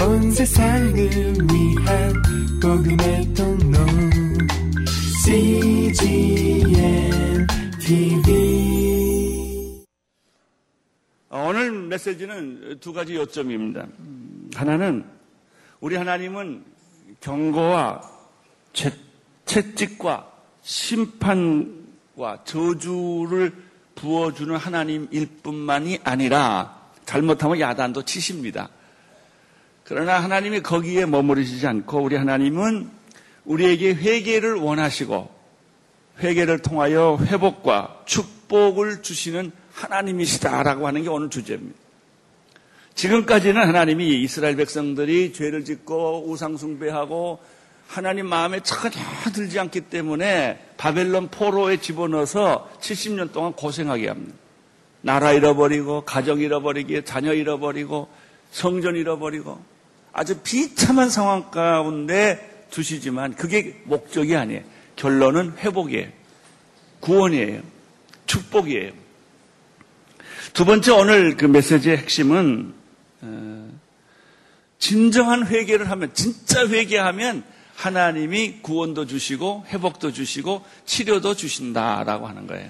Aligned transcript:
온 0.00 0.30
세상을 0.30 0.94
위한 0.96 2.12
복음의 2.62 3.34
통로 3.34 3.78
CGM 5.24 6.70
TV 7.80 9.84
오늘 11.30 11.72
메시지는 11.72 12.78
두 12.80 12.92
가지 12.92 13.16
요점입니다. 13.16 13.88
하나는 14.54 15.04
우리 15.80 15.96
하나님은 15.96 16.64
경고와 17.20 18.00
채, 18.72 18.92
채찍과 19.46 20.30
심판과 20.62 22.44
저주를 22.44 23.52
부어주는 23.96 24.54
하나님일 24.56 25.26
뿐만이 25.42 25.98
아니라 26.04 26.78
잘못하면 27.04 27.58
야단도 27.58 28.04
치십니다. 28.04 28.68
그러나 29.88 30.22
하나님이 30.22 30.60
거기에 30.60 31.06
머무르시지 31.06 31.66
않고 31.66 32.02
우리 32.02 32.14
하나님은 32.14 32.90
우리에게 33.46 33.94
회개를 33.94 34.56
원하시고 34.56 35.30
회개를 36.20 36.58
통하여 36.58 37.18
회복과 37.18 38.02
축복을 38.04 39.00
주시는 39.00 39.50
하나님이시다라고 39.72 40.86
하는 40.86 41.02
게 41.02 41.08
오늘 41.08 41.30
주제입니다. 41.30 41.74
지금까지는 42.96 43.66
하나님이 43.66 44.20
이스라엘 44.22 44.56
백성들이 44.56 45.32
죄를 45.32 45.64
짓고 45.64 46.28
우상숭배하고 46.28 47.38
하나님 47.86 48.26
마음에 48.26 48.60
전혀 48.60 49.00
들지 49.32 49.58
않기 49.58 49.82
때문에 49.82 50.72
바벨론 50.76 51.28
포로에 51.28 51.78
집어넣어서 51.78 52.70
70년 52.80 53.32
동안 53.32 53.54
고생하게 53.54 54.08
합니다. 54.08 54.36
나라 55.00 55.32
잃어버리고 55.32 56.02
가정 56.02 56.40
잃어버리기 56.40 57.06
자녀 57.06 57.32
잃어버리고 57.32 58.08
성전 58.50 58.94
잃어버리고 58.94 59.77
아주 60.18 60.40
비참한 60.42 61.10
상황 61.10 61.48
가운데 61.52 62.66
두시지만 62.72 63.36
그게 63.36 63.80
목적이 63.84 64.34
아니에요. 64.34 64.62
결론은 64.96 65.56
회복이에요. 65.58 66.08
구원이에요. 66.98 67.62
축복이에요. 68.26 68.90
두 70.54 70.64
번째 70.64 70.90
오늘 70.90 71.36
그 71.36 71.44
메시지의 71.44 71.98
핵심은 71.98 72.74
어, 73.20 73.70
진정한 74.80 75.46
회개를 75.46 75.88
하면 75.88 76.12
진짜 76.14 76.66
회개하면 76.66 77.44
하나님이 77.76 78.58
구원도 78.62 79.06
주시고 79.06 79.66
회복도 79.68 80.12
주시고 80.12 80.64
치료도 80.84 81.36
주신다라고 81.36 82.26
하는 82.26 82.48
거예요. 82.48 82.68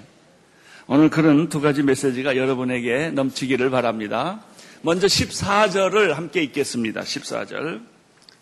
오늘 0.85 1.09
그런 1.09 1.49
두 1.49 1.61
가지 1.61 1.81
메시지가 1.81 2.37
여러분에게 2.37 3.09
넘치기를 3.09 3.71
바랍니다. 3.71 4.43
먼저 4.81 5.07
14절을 5.07 6.13
함께 6.13 6.41
읽겠습니다. 6.43 7.01
14절. 7.01 7.85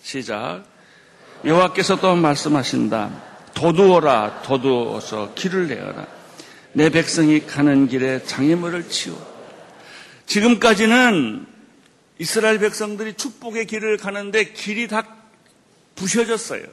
시작. 0.02 0.64
여호와께서 1.44 2.00
또 2.00 2.16
말씀하신다. 2.16 3.24
도두어라, 3.56 4.44
도두어서 4.44 5.34
길을 5.34 5.68
내어라. 5.68 6.08
내 6.74 6.90
백성이 6.90 7.46
가는 7.46 7.88
길에 7.88 8.24
장애물을 8.24 8.88
치워. 8.90 9.18
지금까지는 10.28 11.48
이스라엘 12.20 12.60
백성들이 12.60 13.16
축복의 13.16 13.66
길을 13.66 13.98
가는데 13.98 14.52
길이 14.54 14.88
다 14.88 15.08
부셔졌어요. 15.96 16.66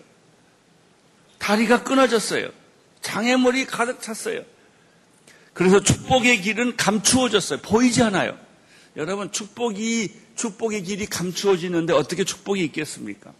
다리가 1.39 1.85
끊어졌어요. 1.85 2.49
장애물이 3.01 3.67
가득 3.67 4.03
찼어요. 4.03 4.43
그래서 5.55 5.81
축복의 5.81 6.43
길은 6.43 6.77
감추어졌어요. 6.77 7.61
보이지 7.61 8.03
않아요. 8.03 8.44
여러분, 8.97 9.33
축복이, 9.33 10.13
축복의 10.37 10.85
길이 10.85 11.07
감추어지는데 11.07 11.93
어떻게 11.93 12.25
축복이 12.25 12.63
있겠습니까? 12.65 13.33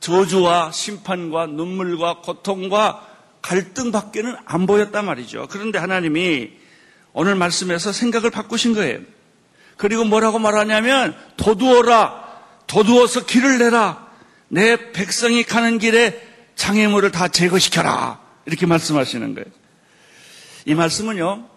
저주와 0.00 0.72
심판과 0.72 1.46
눈물과 1.46 2.20
고통과 2.22 3.06
갈등 3.42 3.92
밖에는 3.92 4.34
안 4.44 4.66
보였단 4.66 5.04
말이죠. 5.04 5.48
그런데 5.50 5.78
하나님이 5.78 6.50
오늘 7.12 7.34
말씀에서 7.34 7.92
생각을 7.92 8.30
바꾸신 8.30 8.72
거예요. 8.74 9.00
그리고 9.76 10.04
뭐라고 10.04 10.38
말하냐면, 10.38 11.14
도두어라, 11.36 12.22
도두어서 12.66 13.26
길을 13.26 13.58
내라. 13.58 14.10
내 14.48 14.92
백성이 14.92 15.44
가는 15.44 15.78
길에 15.78 16.20
장애물을 16.56 17.10
다 17.10 17.28
제거시켜라. 17.28 18.20
이렇게 18.46 18.66
말씀하시는 18.66 19.34
거예요. 19.34 19.46
이 20.64 20.74
말씀은요, 20.74 21.48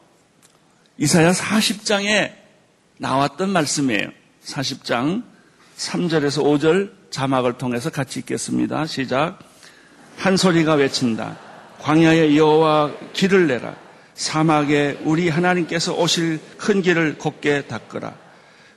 이사야 0.97 1.31
40장에 1.31 2.44
나왔던 2.97 3.49
말씀이에요. 3.49 4.09
40장 4.43 5.23
3절에서 5.77 6.43
5절 6.43 6.91
자막을 7.09 7.53
통해서 7.53 7.89
같이 7.89 8.19
읽겠습니다. 8.19 8.85
시작. 8.85 9.39
한 10.17 10.37
소리가 10.37 10.75
외친다. 10.75 11.37
광야에 11.81 12.35
여호와 12.35 12.91
길을 13.13 13.47
내라. 13.47 13.75
사막에 14.13 14.99
우리 15.03 15.27
하나님께서 15.27 15.93
오실 15.93 16.39
큰 16.57 16.81
길을 16.81 17.17
곱게 17.17 17.63
닦으라. 17.67 18.13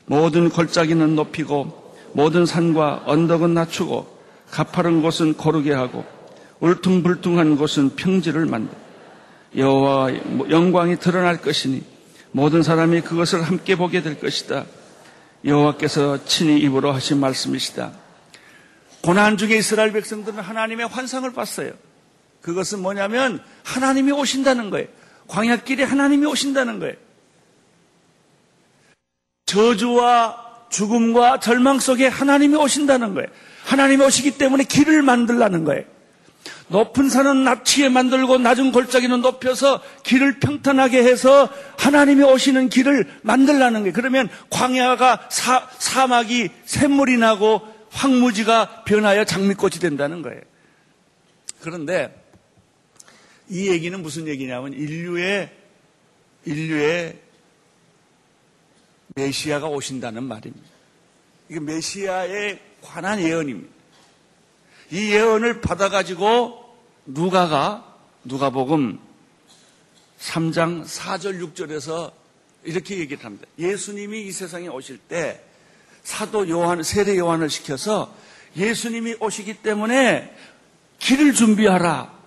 모든 0.07 0.49
골짜기는 0.49 1.15
높이고 1.15 1.95
모든 2.13 2.45
산과 2.45 3.05
언덕은 3.07 3.55
낮추고 3.55 4.19
가파른 4.51 5.03
곳은 5.03 5.35
고르게 5.35 5.73
하고 5.73 6.05
울퉁불퉁한 6.61 7.57
곳은 7.57 7.95
평지를 7.95 8.47
만들. 8.47 8.77
여호와 9.57 10.11
영광이 10.51 10.99
드러날 10.99 11.41
것이니 11.41 11.98
모든 12.33 12.63
사람이 12.63 13.03
그것을 13.03 13.43
함께 13.43 13.77
보게 13.77 14.03
될 14.03 14.21
것이다. 14.21 14.67
여호와께서 15.45 16.25
친히 16.25 16.59
입으로 16.61 16.93
하신 16.93 17.19
말씀이시다. 17.21 17.93
고난 19.03 19.37
중에 19.37 19.57
이스라엘 19.57 19.93
백성들은 19.93 20.41
하나님의 20.41 20.89
환상을 20.89 21.31
봤어요. 21.33 21.73
그것은 22.43 22.81
뭐냐면 22.81 23.43
하나님이 23.65 24.13
오신다는 24.13 24.71
거예요. 24.71 24.89
광야길에 25.29 25.85
하나님이 25.85 26.27
오신다는 26.27 26.79
거예요. 26.81 26.95
저주와 29.47 30.49
죽음과 30.71 31.41
절망 31.41 31.79
속에 31.79 32.07
하나님이 32.07 32.57
오신다는 32.57 33.15
거예요. 33.15 33.29
하나님이 33.65 34.05
오시기 34.05 34.33
때문에 34.33 34.65
길을 34.65 35.03
만들라는 35.03 35.65
거예요. 35.65 35.85
높은 36.69 37.09
산은 37.09 37.45
납치에 37.45 37.89
만들고 37.89 38.39
낮은 38.39 38.73
골짜기는 38.73 39.21
높여서 39.21 39.81
길을 40.03 40.41
평탄하게 40.41 41.03
해서 41.03 41.49
하나님이 41.79 42.25
오시는 42.25 42.69
길을 42.69 43.09
만들라는 43.23 43.81
거예요. 43.81 43.93
그러면 43.93 44.29
광야가 44.51 45.29
사, 45.31 45.69
사막이 45.79 46.51
샘물이 46.65 47.19
나고 47.19 47.63
황무지가 47.91 48.85
변하여 48.85 49.25
장미꽃이 49.25 49.75
된다는 49.81 50.23
거예요. 50.23 50.41
그런데 51.61 52.15
이 53.49 53.69
얘기는 53.69 54.01
무슨 54.01 54.29
얘기냐면 54.29 54.73
인류의 54.75 55.51
인류의 56.45 57.19
메시아가 59.17 59.67
오신다는 59.67 60.23
말입니다. 60.25 60.67
이게 61.49 61.61
메시아에 61.61 62.59
관한 62.83 63.21
예언입니다. 63.21 63.78
이 64.91 65.13
예언을 65.13 65.61
받아가지고 65.61 66.65
누가가 67.07 67.85
누가복음 68.25 68.99
3장 70.21 70.85
4절 70.85 71.55
6절에서 71.55 72.13
이렇게 72.65 72.99
얘기를 72.99 73.25
합니다. 73.25 73.47
예수님이 73.59 74.27
이 74.27 74.33
세상에 74.33 74.69
오실 74.69 74.99
때 74.99 75.41
사도 76.03 76.49
요한 76.49 76.83
세례 76.83 77.17
요한을 77.17 77.51
시켜서 77.51 78.13
예수님이 78.57 79.17
오시기 79.21 79.55
때문에 79.59 80.35
길을 80.99 81.35
준비하라 81.35 82.19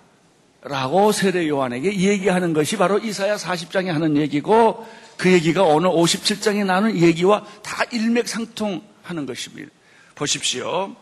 라고 0.61 1.11
세례 1.11 1.47
요한에게 1.49 1.99
얘기하는 1.99 2.53
것이 2.53 2.77
바로 2.77 2.99
이사야 2.99 3.35
40장에 3.35 3.87
하는 3.87 4.15
얘기고 4.17 4.87
그 5.17 5.31
얘기가 5.31 5.63
오늘 5.63 5.89
57장에 5.89 6.65
나오는 6.65 6.95
얘기와 6.95 7.43
다 7.63 7.83
일맥상통하는 7.91 9.25
것입니다. 9.25 9.71
보십시오. 10.15 10.95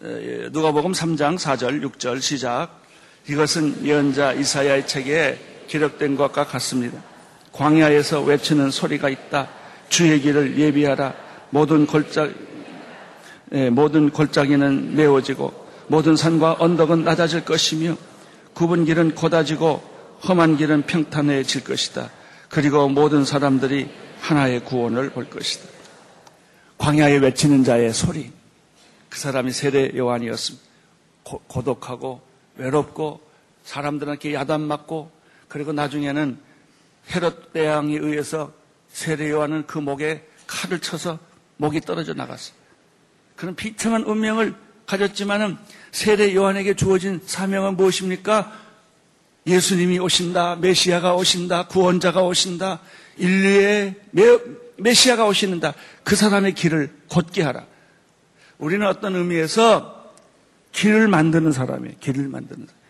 누가복음 0.00 0.92
3장 0.92 1.36
4절 1.36 1.84
6절 1.84 2.22
시작 2.22 2.80
이것은 3.28 3.84
예언자 3.84 4.32
이사야의 4.32 4.86
책에 4.86 5.38
기록된 5.68 6.16
것과 6.16 6.44
같습니다. 6.46 7.02
광야에서 7.52 8.22
외치는 8.22 8.70
소리가 8.70 9.10
있다. 9.10 9.48
주의 9.90 10.18
길을 10.20 10.58
예비하라. 10.58 11.14
모든 11.50 11.86
골짜 11.86 12.30
예, 13.52 13.68
모든 13.68 14.10
골짜기는 14.10 14.94
메워지고 14.94 15.52
모든 15.88 16.16
산과 16.16 16.56
언덕은 16.60 17.04
낮아질 17.04 17.44
것이며 17.44 17.96
굽은 18.54 18.86
길은 18.86 19.16
곧아지고 19.16 19.82
험한 20.26 20.56
길은 20.56 20.82
평탄해질 20.82 21.64
것이다. 21.64 22.10
그리고 22.48 22.88
모든 22.88 23.24
사람들이 23.24 23.90
하나의 24.20 24.64
구원을 24.64 25.10
볼 25.10 25.28
것이다. 25.28 25.68
광야에 26.78 27.18
외치는 27.18 27.64
자의 27.64 27.92
소리. 27.92 28.39
그 29.10 29.18
사람이 29.18 29.52
세례 29.52 29.96
요한이었습니다. 29.96 30.66
고, 31.24 31.42
고독하고 31.46 32.22
외롭고 32.56 33.20
사람들한테 33.64 34.32
야단 34.34 34.62
맞고 34.62 35.10
그리고 35.48 35.72
나중에는 35.72 36.38
헤롯 37.14 37.52
대왕에 37.52 37.96
의해서 37.96 38.52
세례 38.88 39.30
요한은 39.30 39.66
그 39.66 39.78
목에 39.78 40.26
칼을 40.46 40.80
쳐서 40.80 41.18
목이 41.56 41.80
떨어져 41.80 42.14
나갔어요. 42.14 42.54
그런 43.36 43.54
비참한 43.54 44.04
운명을 44.04 44.54
가졌지만은 44.86 45.58
세례 45.92 46.34
요한에게 46.34 46.74
주어진 46.74 47.20
사명은 47.24 47.76
무엇입니까? 47.76 48.52
예수님이 49.46 49.98
오신다, 49.98 50.56
메시아가 50.56 51.14
오신다, 51.14 51.66
구원자가 51.68 52.22
오신다, 52.22 52.80
인류의 53.16 53.94
메, 54.12 54.94
시아가 54.94 55.26
오시는다. 55.26 55.74
그 56.04 56.16
사람의 56.16 56.54
길을 56.54 56.92
곧게 57.08 57.42
하라. 57.42 57.66
우리는 58.60 58.86
어떤 58.86 59.16
의미에서 59.16 60.12
길을 60.72 61.08
만드는 61.08 61.50
사람이에요. 61.52 61.96
길을 61.98 62.28
만드는 62.28 62.66
사람. 62.66 62.80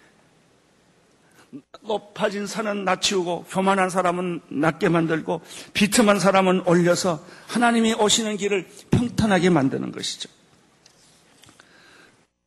높아진 1.82 2.46
산은 2.46 2.84
낮추고 2.84 3.46
교만한 3.48 3.90
사람은 3.90 4.42
낮게 4.48 4.88
만들고 4.88 5.40
비틈한 5.72 6.20
사람은 6.20 6.62
올려서 6.66 7.24
하나님이 7.48 7.94
오시는 7.94 8.36
길을 8.36 8.68
평탄하게 8.90 9.50
만드는 9.50 9.90
것이죠. 9.92 10.28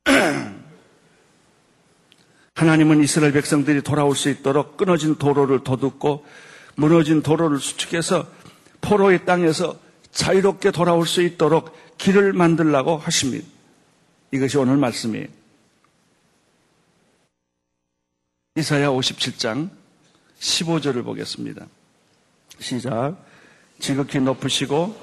하나님은 2.56 3.04
이스라엘 3.04 3.34
백성들이 3.34 3.82
돌아올 3.82 4.16
수 4.16 4.30
있도록 4.30 4.78
끊어진 4.78 5.16
도로를 5.16 5.64
도둑고 5.64 6.26
무너진 6.76 7.22
도로를 7.22 7.60
수축해서 7.60 8.28
포로의 8.82 9.26
땅에서 9.26 9.83
자유롭게 10.14 10.72
돌아올 10.72 11.06
수 11.06 11.22
있도록 11.22 11.76
길을 11.98 12.34
만들라고 12.34 12.98
하십니다. 12.98 13.46
이것이 14.32 14.58
오늘 14.58 14.78
말씀이에요. 14.78 15.28
이사야 18.56 18.90
57장 18.90 19.70
15절을 20.40 21.04
보겠습니다. 21.04 21.66
시작. 22.60 23.18
지극히 23.80 24.20
높으시고 24.20 24.96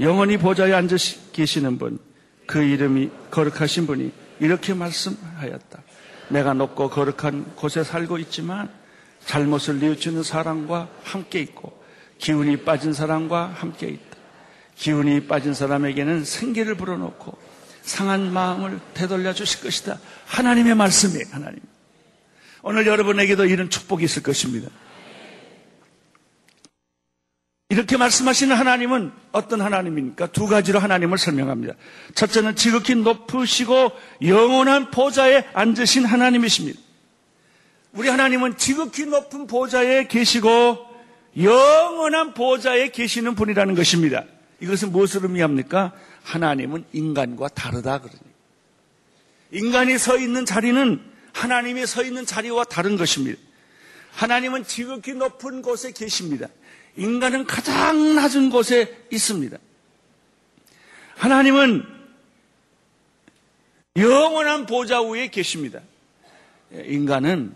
영원히 0.00 0.38
보좌에 0.38 0.72
앉아 0.72 0.96
계시는 1.32 1.78
분, 1.78 1.98
그 2.46 2.62
이름이 2.62 3.10
거룩하신 3.30 3.86
분이 3.86 4.12
이렇게 4.38 4.74
말씀하였다. 4.74 5.82
내가 6.28 6.54
높고 6.54 6.88
거룩한 6.88 7.56
곳에 7.56 7.82
살고 7.82 8.18
있지만 8.18 8.72
잘못을 9.24 9.80
뉘우치는 9.80 10.22
사람과 10.22 10.88
함께 11.02 11.40
있고 11.40 11.76
기운이 12.18 12.58
빠진 12.58 12.92
사람과 12.92 13.46
함께 13.46 13.88
있다. 13.88 14.07
기운이 14.78 15.26
빠진 15.26 15.54
사람에게는 15.54 16.24
생기를 16.24 16.76
불어넣고 16.76 17.36
상한 17.82 18.32
마음을 18.32 18.80
되돌려 18.94 19.32
주실 19.32 19.62
것이다. 19.62 19.98
하나님의 20.26 20.74
말씀이에요, 20.74 21.24
하나님. 21.30 21.60
오늘 22.62 22.86
여러분에게도 22.86 23.46
이런 23.46 23.70
축복이 23.70 24.04
있을 24.04 24.22
것입니다. 24.22 24.68
이렇게 27.70 27.96
말씀하시는 27.96 28.54
하나님은 28.54 29.12
어떤 29.32 29.60
하나님입니까? 29.60 30.28
두 30.28 30.46
가지로 30.46 30.78
하나님을 30.78 31.18
설명합니다. 31.18 31.74
첫째는 32.14 32.56
지극히 32.56 32.94
높으시고 32.94 33.92
영원한 34.22 34.90
보좌에 34.90 35.44
앉으신 35.52 36.04
하나님이십니다. 36.04 36.78
우리 37.92 38.08
하나님은 38.08 38.56
지극히 38.56 39.06
높은 39.06 39.46
보좌에 39.46 40.06
계시고 40.06 40.78
영원한 41.40 42.32
보좌에 42.34 42.90
계시는 42.90 43.34
분이라는 43.34 43.74
것입니다. 43.74 44.24
이것은 44.60 44.92
무엇을 44.92 45.22
의미합니까? 45.24 45.92
하나님은 46.22 46.84
인간과 46.92 47.48
다르다 47.48 48.00
그러니. 48.00 48.20
인간이 49.50 49.98
서 49.98 50.18
있는 50.18 50.44
자리는 50.44 51.00
하나님이 51.32 51.86
서 51.86 52.02
있는 52.02 52.26
자리와 52.26 52.64
다른 52.64 52.96
것입니다. 52.96 53.40
하나님은 54.12 54.64
지극히 54.64 55.14
높은 55.14 55.62
곳에 55.62 55.92
계십니다. 55.92 56.48
인간은 56.96 57.46
가장 57.46 58.16
낮은 58.16 58.50
곳에 58.50 59.06
있습니다. 59.12 59.56
하나님은 61.16 61.84
영원한 63.96 64.66
보좌 64.66 65.00
위에 65.02 65.28
계십니다. 65.28 65.80
인간은 66.72 67.54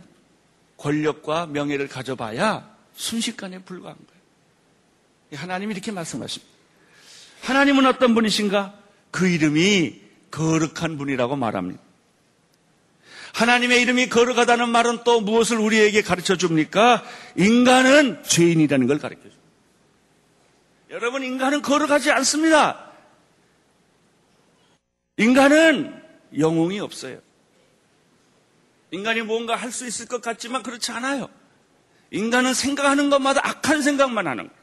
권력과 0.76 1.46
명예를 1.46 1.88
가져봐야 1.88 2.76
순식간에 2.94 3.60
불과한 3.60 3.96
거예요. 3.96 5.40
하나님이 5.40 5.74
이렇게 5.74 5.92
말씀하십니다. 5.92 6.51
하나님은 7.42 7.86
어떤 7.86 8.14
분이신가? 8.14 8.74
그 9.10 9.28
이름이 9.28 10.00
거룩한 10.30 10.96
분이라고 10.96 11.36
말합니다. 11.36 11.82
하나님의 13.34 13.82
이름이 13.82 14.08
거룩하다는 14.08 14.68
말은 14.68 15.04
또 15.04 15.20
무엇을 15.20 15.58
우리에게 15.58 16.02
가르쳐 16.02 16.36
줍니까? 16.36 17.02
인간은 17.36 18.22
죄인이라는 18.22 18.86
걸 18.86 18.98
가르쳐 18.98 19.22
줍니다. 19.22 19.42
여러분, 20.90 21.22
인간은 21.24 21.62
거룩하지 21.62 22.10
않습니다. 22.12 22.90
인간은 25.16 26.00
영웅이 26.38 26.78
없어요. 26.80 27.18
인간이 28.90 29.22
뭔가 29.22 29.56
할 29.56 29.72
수 29.72 29.86
있을 29.86 30.06
것 30.06 30.20
같지만 30.20 30.62
그렇지 30.62 30.92
않아요. 30.92 31.28
인간은 32.10 32.52
생각하는 32.54 33.08
것마다 33.08 33.40
악한 33.42 33.80
생각만 33.82 34.26
하는 34.26 34.48
거예요. 34.48 34.62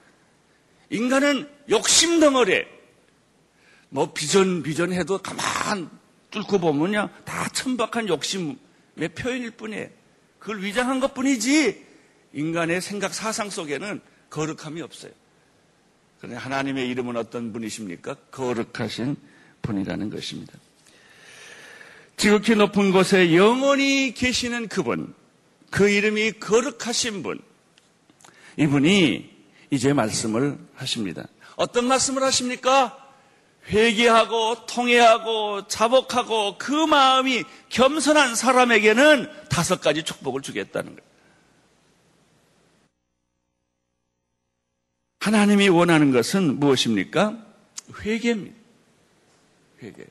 인간은 0.91 1.49
욕심 1.69 2.19
덩어리에 2.19 2.65
뭐 3.89 4.13
비전 4.13 4.63
비전 4.63 4.93
해도 4.93 5.17
가만 5.17 5.89
뚫고 6.31 6.59
보면요 6.59 7.09
다 7.25 7.47
천박한 7.49 8.07
욕심의 8.07 8.57
표현일 9.17 9.51
뿐이에요. 9.51 9.89
그걸 10.39 10.63
위장한 10.63 10.99
것뿐이지 10.99 11.85
인간의 12.33 12.81
생각 12.81 13.13
사상 13.13 13.49
속에는 13.49 14.01
거룩함이 14.29 14.81
없어요. 14.81 15.11
그런데 16.19 16.37
하나님의 16.37 16.87
이름은 16.89 17.17
어떤 17.17 17.51
분이십니까? 17.53 18.15
거룩하신 18.31 19.15
분이라는 19.61 20.09
것입니다. 20.09 20.53
지극히 22.17 22.55
높은 22.55 22.91
곳에 22.91 23.33
영원히 23.35 24.13
계시는 24.13 24.67
그분, 24.67 25.13
그 25.71 25.89
이름이 25.89 26.33
거룩하신 26.33 27.23
분, 27.23 27.39
이분이 28.57 29.29
이제 29.71 29.93
말씀을 29.93 30.57
하십니다. 30.75 31.25
어떤 31.59 31.85
말씀을 31.87 32.23
하십니까? 32.23 32.97
회개하고 33.67 34.65
통회하고 34.65 35.67
자복하고 35.67 36.57
그 36.57 36.71
마음이 36.71 37.43
겸손한 37.67 38.35
사람에게는 38.35 39.29
다섯 39.49 39.81
가지 39.81 40.03
축복을 40.03 40.41
주겠다는 40.41 40.95
거예요. 40.95 41.09
하나님이 45.19 45.67
원하는 45.67 46.11
것은 46.11 46.59
무엇입니까? 46.59 47.37
회개입니다. 48.01 48.55
회개. 49.83 50.05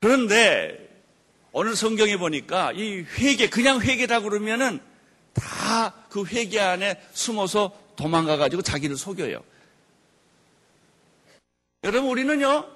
그런데 0.00 1.04
오늘 1.52 1.76
성경에 1.76 2.16
보니까 2.16 2.72
이 2.72 3.04
회개, 3.18 3.48
그냥 3.48 3.80
회개라고 3.80 4.28
그러면은 4.28 4.80
다 5.32 6.04
그 6.14 6.24
회개 6.24 6.60
안에 6.60 7.02
숨어서 7.12 7.76
도망가 7.96 8.36
가지고 8.36 8.62
자기를 8.62 8.96
속여요. 8.96 9.42
여러분, 11.84 12.10
우리는요, 12.10 12.68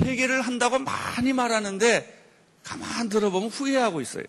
회개를 0.00 0.42
한다고 0.42 0.78
많이 0.78 1.32
말하는데 1.32 2.18
가만 2.64 3.08
들어보면 3.08 3.50
후회하고 3.50 4.00
있어요. 4.00 4.24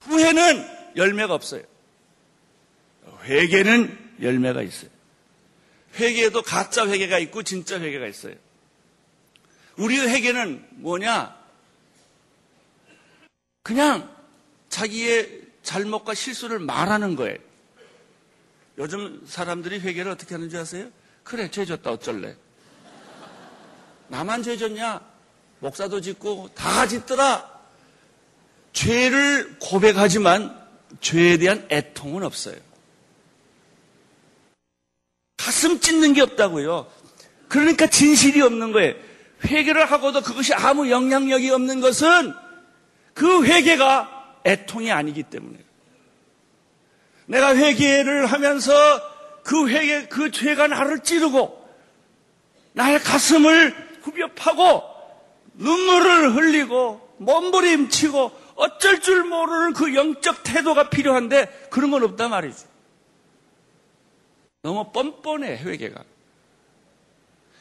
후회는 0.00 0.96
열매가 0.96 1.34
없어요. 1.34 1.62
회개는 3.24 4.16
열매가 4.22 4.62
있어요. 4.62 4.90
회개에도 5.96 6.42
가짜 6.42 6.86
회개가 6.86 7.18
있고 7.20 7.42
진짜 7.42 7.80
회개가 7.80 8.06
있어요. 8.06 8.34
우리의 9.76 10.08
회개는 10.08 10.66
뭐냐? 10.70 11.38
그냥 13.62 14.14
자기의 14.68 15.42
잘못과 15.62 16.14
실수를 16.14 16.58
말하는 16.58 17.14
거예요. 17.16 17.49
요즘 18.78 19.22
사람들이 19.26 19.80
회개를 19.80 20.12
어떻게 20.12 20.34
하는지 20.34 20.56
아세요? 20.56 20.88
그래, 21.22 21.50
죄 21.50 21.64
졌다, 21.64 21.90
어쩔래. 21.90 22.34
나만 24.08 24.42
죄 24.42 24.56
졌냐? 24.56 25.00
목사도 25.60 26.00
짓고 26.00 26.50
다 26.54 26.86
짓더라. 26.86 27.48
죄를 28.72 29.58
고백하지만 29.58 30.58
죄에 31.00 31.36
대한 31.36 31.66
애통은 31.70 32.24
없어요. 32.24 32.56
가슴 35.36 35.80
찢는 35.80 36.12
게 36.12 36.20
없다고요. 36.22 36.90
그러니까 37.48 37.86
진실이 37.88 38.40
없는 38.42 38.72
거예요. 38.72 38.94
회개를 39.44 39.90
하고도 39.90 40.22
그것이 40.22 40.54
아무 40.54 40.90
영향력이 40.90 41.50
없는 41.50 41.80
것은 41.80 42.32
그 43.14 43.44
회개가 43.44 44.38
애통이 44.46 44.90
아니기 44.90 45.22
때문에. 45.22 45.58
내가 47.30 47.54
회개를 47.56 48.26
하면서 48.26 48.72
그 49.44 49.68
회개, 49.68 50.08
그 50.08 50.32
죄가 50.32 50.66
나를 50.66 51.00
찌르고 51.00 51.64
나의 52.72 52.98
가슴을 52.98 54.00
후벼 54.02 54.32
파고 54.34 54.82
눈물을 55.54 56.34
흘리고 56.34 57.08
몸부림치고 57.18 58.32
어쩔 58.56 59.00
줄 59.00 59.24
모르는 59.24 59.72
그 59.74 59.94
영적 59.94 60.42
태도가 60.42 60.90
필요한데 60.90 61.68
그런 61.70 61.92
건 61.92 62.02
없단 62.02 62.30
말이죠. 62.30 62.66
너무 64.62 64.90
뻔뻔해, 64.92 65.56
회개가. 65.58 66.02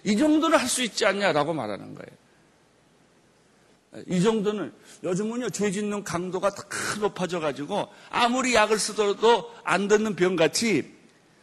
이 0.04 0.18
정도는 0.18 0.58
할 0.58 0.68
수 0.68 0.82
있지 0.82 1.06
않냐라고 1.06 1.54
말하는 1.54 1.94
거예요. 1.94 2.19
이 4.08 4.22
정도는 4.22 4.72
요즘은요 5.04 5.50
죄 5.50 5.72
짓는 5.72 6.04
강도가 6.04 6.52
다 6.52 6.64
높아져 7.00 7.40
가지고 7.40 7.88
아무리 8.10 8.54
약을 8.54 8.78
쓰더라도 8.78 9.52
안 9.64 9.88
듣는 9.88 10.16
병같이 10.16 10.94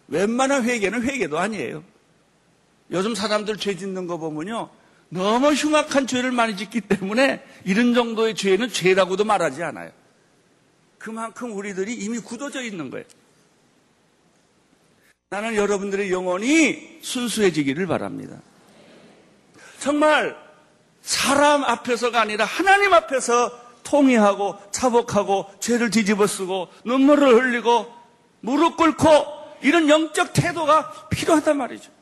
웬만한 0.09 0.65
회개는 0.65 1.03
회개도 1.03 1.38
아니에요. 1.38 1.83
요즘 2.93 3.17
사람들 3.17 3.57
죄 3.57 3.76
짓는 3.76 4.07
거 4.07 4.19
보면요 4.19 4.71
너무 5.09 5.53
흉악한 5.53 6.07
죄를 6.07 6.31
많이 6.31 6.57
짓기 6.57 6.83
때문에 6.83 7.45
이런 7.65 7.95
정도의 7.95 8.35
죄는 8.35 8.71
죄라고도 8.71 9.25
말하지 9.25 9.62
않아요. 9.65 9.91
그만큼 10.99 11.53
우리들이 11.57 11.95
이미 11.95 12.19
굳어져 12.19 12.62
있는 12.62 12.91
거예요. 12.91 13.05
나는 15.31 15.57
여러분들의 15.57 16.12
영혼이 16.12 17.00
순수해지기를 17.03 17.88
바랍니다. 17.88 18.41
정말 19.81 20.46
사람 21.06 21.62
앞에서가 21.62 22.20
아니라 22.20 22.44
하나님 22.44 22.92
앞에서 22.92 23.52
통회하고 23.84 24.58
차복하고 24.72 25.46
죄를 25.60 25.90
뒤집어 25.90 26.26
쓰고 26.26 26.68
눈물을 26.84 27.28
흘리고 27.28 27.94
무릎 28.40 28.76
꿇고 28.76 29.06
이런 29.62 29.88
영적 29.88 30.32
태도가 30.32 31.08
필요하단 31.08 31.56
말이죠. 31.56 31.92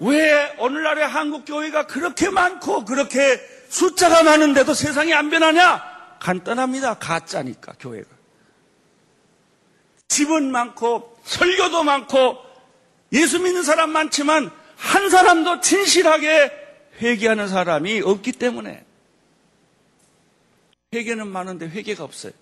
왜 0.00 0.54
오늘날의 0.58 1.08
한국 1.08 1.44
교회가 1.44 1.88
그렇게 1.88 2.30
많고 2.30 2.84
그렇게 2.84 3.40
숫자가 3.68 4.22
많은데도 4.22 4.72
세상이 4.72 5.12
안 5.12 5.28
변하냐? 5.28 5.82
간단합니다. 6.20 6.94
가짜니까 6.94 7.72
교회가. 7.80 8.08
집은 10.06 10.52
많고 10.52 11.18
설교도 11.24 11.82
많고 11.82 12.38
예수 13.12 13.40
믿는 13.40 13.64
사람 13.64 13.90
많지만 13.90 14.52
한 14.76 15.10
사람도 15.10 15.60
진실하게 15.62 16.65
회개하는 17.00 17.48
사람이 17.48 18.00
없기 18.00 18.32
때문에 18.32 18.84
회개는 20.94 21.28
많은데 21.28 21.68
회개가 21.68 22.04
없어요. 22.04 22.32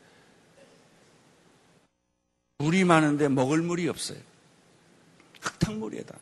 물이 2.58 2.84
많은데 2.84 3.28
먹을 3.28 3.62
물이 3.62 3.88
없어요. 3.88 4.18
흙탕물이다. 5.40 6.16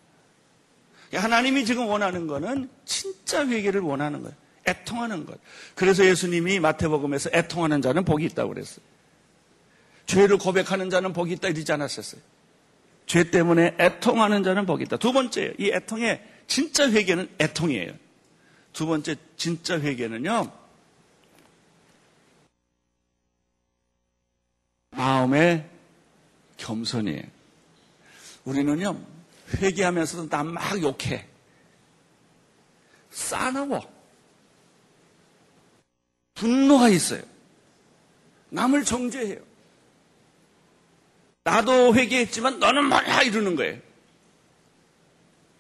하나님이 1.15 1.65
지금 1.65 1.87
원하는 1.87 2.27
거는 2.27 2.71
진짜 2.85 3.47
회개를 3.47 3.81
원하는 3.83 4.23
거예요. 4.23 4.35
애통하는 4.67 5.27
것. 5.27 5.39
그래서 5.75 6.05
예수님이 6.07 6.61
마태복음에서 6.61 7.31
애통하는 7.35 7.83
자는 7.83 8.05
복이 8.05 8.25
있다고 8.27 8.55
그랬어요. 8.55 8.85
죄를 10.07 10.39
고백하는 10.39 10.91
자는 10.91 11.13
복이 11.13 11.35
있다 11.35 11.49
이러지 11.49 11.71
않았었어요. 11.73 12.21
죄 13.07 13.31
때문에 13.31 13.77
애통하는 13.79 14.43
자는 14.43 14.65
복이 14.65 14.85
있다. 14.85 14.97
두 14.97 15.13
번째, 15.13 15.55
이 15.59 15.71
애통의 15.71 16.23
진짜 16.47 16.91
회개는 16.91 17.29
애통이에요. 17.41 17.93
두 18.73 18.87
번째 18.87 19.17
진짜 19.37 19.79
회개는요. 19.79 20.51
마음의 24.91 25.69
겸손이에요. 26.57 27.23
우리는요. 28.45 28.99
회개하면서도 29.57 30.29
남막 30.31 30.83
욕해. 30.83 31.27
싸나워. 33.11 33.91
분노가 36.35 36.89
있어요. 36.89 37.23
남을 38.51 38.85
정죄해요. 38.85 39.41
나도 41.45 41.95
회개했지만 41.95 42.59
너는 42.59 42.85
뭐냐 42.89 43.23
이러는 43.23 43.57
거예요. 43.57 43.79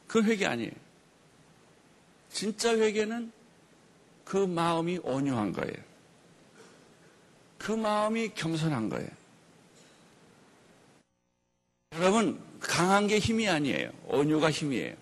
그 0.06 0.22
회개 0.22 0.46
아니에요. 0.46 0.81
진짜 2.32 2.74
회개는 2.76 3.30
그 4.24 4.38
마음이 4.38 4.98
온유한 5.02 5.52
거예요. 5.52 5.74
그 7.58 7.72
마음이 7.72 8.30
겸손한 8.34 8.88
거예요. 8.88 9.08
여러분, 11.96 12.42
강한 12.58 13.06
게 13.06 13.18
힘이 13.18 13.48
아니에요. 13.48 13.90
온유가 14.06 14.50
힘이에요. 14.50 14.94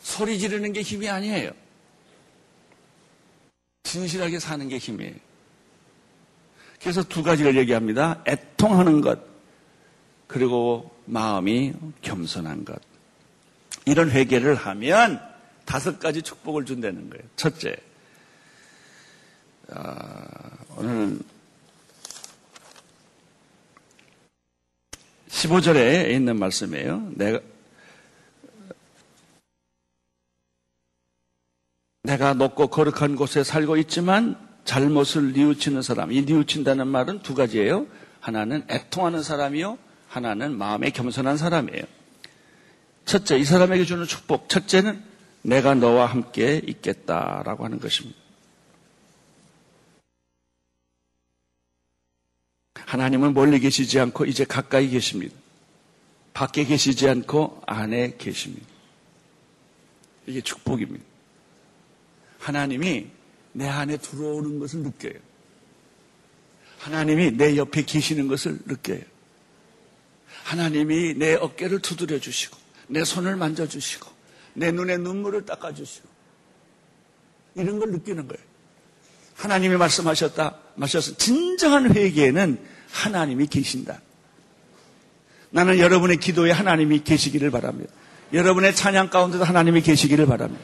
소리 0.00 0.38
지르는 0.38 0.72
게 0.72 0.82
힘이 0.82 1.08
아니에요. 1.08 1.50
진실하게 3.84 4.38
사는 4.38 4.68
게 4.68 4.78
힘이에요. 4.78 5.14
그래서 6.80 7.02
두 7.02 7.22
가지를 7.22 7.56
얘기합니다. 7.56 8.22
애통하는 8.26 9.00
것, 9.00 9.18
그리고 10.26 10.94
마음이 11.06 11.72
겸손한 12.02 12.64
것. 12.64 12.80
이런 13.86 14.10
회개를 14.10 14.54
하면 14.54 15.29
다섯 15.70 16.00
가지 16.00 16.20
축복을 16.20 16.64
준다는 16.64 17.08
거예요. 17.10 17.24
첫째, 17.36 17.76
아, 19.68 20.26
오늘은 20.76 21.20
15절에 25.28 26.10
있는 26.10 26.40
말씀이에요. 26.40 27.12
내가, 27.14 27.40
내가 32.02 32.34
높고 32.34 32.66
거룩한 32.66 33.14
곳에 33.14 33.44
살고 33.44 33.76
있지만 33.76 34.36
잘못을 34.64 35.34
뉘우치는 35.34 35.82
사람. 35.82 36.10
이 36.10 36.22
뉘우친다는 36.22 36.88
말은 36.88 37.22
두 37.22 37.36
가지예요. 37.36 37.86
하나는 38.18 38.66
애통하는 38.68 39.22
사람이요. 39.22 39.78
하나는 40.08 40.58
마음에 40.58 40.90
겸손한 40.90 41.36
사람이에요. 41.36 41.84
첫째, 43.04 43.38
이 43.38 43.44
사람에게 43.44 43.84
주는 43.84 44.04
축복. 44.04 44.48
첫째는 44.48 45.09
내가 45.42 45.74
너와 45.74 46.06
함께 46.06 46.60
있겠다라고 46.66 47.64
하는 47.64 47.78
것입니다. 47.80 48.18
하나님은 52.74 53.34
멀리 53.34 53.60
계시지 53.60 54.00
않고 54.00 54.24
이제 54.24 54.44
가까이 54.44 54.88
계십니다. 54.88 55.34
밖에 56.34 56.64
계시지 56.64 57.08
않고 57.08 57.62
안에 57.66 58.16
계십니다. 58.16 58.66
이게 60.26 60.40
축복입니다. 60.40 61.04
하나님이 62.38 63.06
내 63.52 63.68
안에 63.68 63.96
들어오는 63.98 64.58
것을 64.58 64.80
느껴요. 64.80 65.14
하나님이 66.78 67.32
내 67.32 67.56
옆에 67.56 67.82
계시는 67.82 68.26
것을 68.28 68.58
느껴요. 68.64 69.02
하나님이 70.44 71.14
내 71.14 71.34
어깨를 71.34 71.80
두드려 71.80 72.18
주시고, 72.18 72.56
내 72.88 73.04
손을 73.04 73.36
만져 73.36 73.68
주시고, 73.68 74.09
내 74.54 74.70
눈에 74.70 74.96
눈물을 74.96 75.46
닦아주시고 75.46 76.08
이런 77.56 77.78
걸 77.78 77.90
느끼는 77.90 78.28
거예요. 78.28 78.42
하나님이 79.36 79.76
말씀하셨다. 79.76 80.54
마셔서 80.74 81.16
진정한 81.16 81.94
회개에는 81.94 82.58
하나님이 82.90 83.46
계신다. 83.46 84.00
나는 85.50 85.78
여러분의 85.78 86.18
기도에 86.18 86.50
하나님이 86.50 87.02
계시기를 87.02 87.50
바랍니다. 87.50 87.92
여러분의 88.32 88.74
찬양 88.74 89.10
가운데도 89.10 89.44
하나님이 89.44 89.80
계시기를 89.80 90.26
바랍니다. 90.26 90.62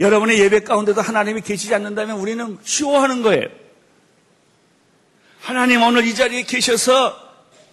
여러분의 0.00 0.38
예배 0.40 0.60
가운데도 0.60 1.00
하나님이 1.00 1.40
계시지 1.42 1.74
않는다면 1.74 2.18
우리는 2.18 2.58
쉬워하는 2.62 3.22
거예요. 3.22 3.46
하나님 5.40 5.82
오늘 5.82 6.04
이 6.06 6.14
자리에 6.14 6.42
계셔서 6.42 7.16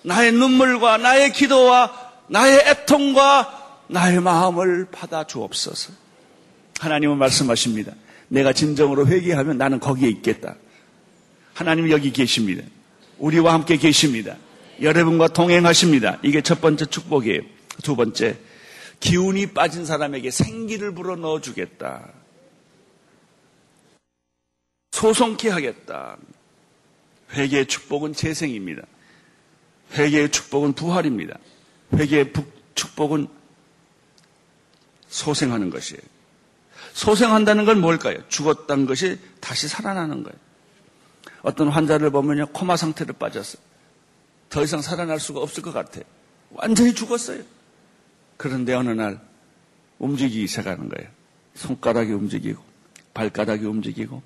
나의 0.04 0.32
눈물과 0.32 0.98
나의 0.98 1.34
기도와 1.34 1.92
나의 2.28 2.60
애통과 2.60 3.59
나의 3.90 4.22
마음을 4.22 4.88
받아 4.92 5.26
주옵소서. 5.26 5.94
하나님은 6.80 7.18
말씀하십니다. 7.18 7.94
내가 8.28 8.54
진정으로 8.54 9.08
회개하면 9.08 9.58
나는 9.58 9.80
거기에 9.80 10.10
있겠다. 10.10 10.56
하나님 11.54 11.90
여기 11.90 12.12
계십니다. 12.12 12.64
우리와 13.18 13.54
함께 13.54 13.78
계십니다. 13.78 14.38
여러분과 14.82 15.28
동행하십니다. 15.28 16.20
이게 16.24 16.42
첫 16.42 16.62
번째 16.62 16.86
축복이에요. 16.86 17.42
두 17.84 17.96
번째, 17.96 18.38
기운이 19.00 19.48
빠진 19.48 19.86
사람에게 19.86 20.32
생기를 20.32 20.94
불어 20.94 21.16
넣어 21.16 21.42
주겠다. 21.42 22.14
소송케 24.92 25.50
하겠다. 25.50 26.18
회개의 27.34 27.66
축복은 27.66 28.14
재생입니다. 28.14 28.84
회개의 29.94 30.30
축복은 30.30 30.74
부활입니다. 30.74 31.40
회개의 31.94 32.34
축복은 32.76 33.39
소생하는 35.10 35.70
것이에요. 35.70 36.02
소생한다는 36.94 37.66
건 37.66 37.82
뭘까요? 37.82 38.18
죽었다는 38.30 38.86
것이 38.86 39.20
다시 39.40 39.68
살아나는 39.68 40.24
거예요. 40.24 40.38
어떤 41.42 41.70
환자를 41.70 42.10
보면요, 42.10 42.48
코마 42.48 42.76
상태로 42.78 43.14
빠졌어요. 43.14 43.62
더 44.50 44.64
이상 44.64 44.82
살아날 44.82 45.20
수가 45.20 45.40
없을 45.42 45.64
것 45.64 45.74
같아요. 45.74 46.04
완전히 46.52 46.94
죽었어요. 46.94 47.44
그런데 48.38 48.74
어느 48.74 48.90
날 48.90 49.20
움직이기 50.00 50.48
시작하는 50.48 50.90
거예요. 50.90 51.10
손가락이 51.56 52.12
움직이고, 52.12 52.64
발가락이 53.14 53.66
움직이고, 53.66 54.22